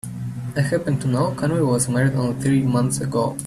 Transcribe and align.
I 0.55 0.61
happen 0.61 0.97
to 1.01 1.07
know 1.07 1.29
Conway 1.35 1.59
was 1.61 1.87
married 1.87 2.15
only 2.15 2.41
three 2.41 2.63
months 2.63 2.99
ago. 3.01 3.37